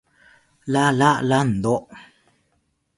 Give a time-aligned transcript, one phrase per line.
[0.65, 1.87] ラ・ラ・ランド